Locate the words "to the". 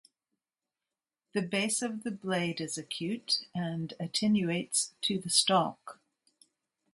5.03-5.29